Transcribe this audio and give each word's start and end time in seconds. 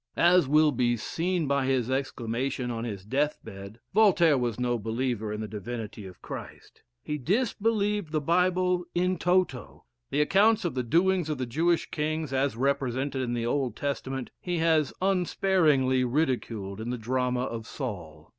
As 0.17 0.47
will 0.47 0.71
be 0.71 0.97
seen 0.97 1.45
by 1.45 1.67
his 1.67 1.91
exclamation 1.91 2.71
on 2.71 2.85
his 2.85 3.05
death 3.05 3.37
bed, 3.43 3.79
Voltaire 3.93 4.35
was 4.35 4.59
no 4.59 4.79
believer 4.79 5.31
in 5.31 5.41
the 5.41 5.47
divinity 5.47 6.07
of 6.07 6.23
Christ. 6.23 6.81
He 7.03 7.19
disbelieved 7.19 8.11
the 8.11 8.19
Bible 8.19 8.83
in 8.95 9.19
toto. 9.19 9.85
The 10.09 10.21
accounts 10.21 10.65
of 10.65 10.73
the 10.73 10.81
doings 10.81 11.29
of 11.29 11.37
the 11.37 11.45
Jewish 11.45 11.85
kings, 11.91 12.33
as 12.33 12.57
represented 12.57 13.21
in 13.21 13.35
the 13.35 13.45
Old 13.45 13.75
Testament, 13.75 14.31
he 14.39 14.57
has 14.57 14.91
unsparingly 15.03 16.03
ridiculed 16.03 16.81
in 16.81 16.89
the 16.89 16.97
drama 16.97 17.41
of 17.41 17.67
"Saul." 17.67 18.29